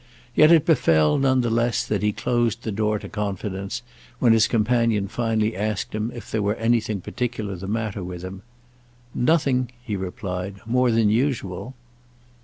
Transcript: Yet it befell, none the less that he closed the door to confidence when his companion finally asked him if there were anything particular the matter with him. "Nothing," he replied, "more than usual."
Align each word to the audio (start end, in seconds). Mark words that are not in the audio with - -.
Yet 0.33 0.51
it 0.51 0.65
befell, 0.65 1.19
none 1.19 1.41
the 1.41 1.51
less 1.51 1.85
that 1.85 2.01
he 2.01 2.11
closed 2.11 2.63
the 2.63 2.71
door 2.71 2.97
to 2.97 3.07
confidence 3.07 3.83
when 4.17 4.33
his 4.33 4.47
companion 4.47 5.07
finally 5.07 5.55
asked 5.55 5.93
him 5.93 6.11
if 6.15 6.31
there 6.31 6.41
were 6.41 6.55
anything 6.55 7.01
particular 7.01 7.55
the 7.55 7.67
matter 7.67 8.03
with 8.03 8.23
him. 8.23 8.41
"Nothing," 9.13 9.69
he 9.83 9.95
replied, 9.95 10.55
"more 10.65 10.89
than 10.89 11.11
usual." 11.11 11.75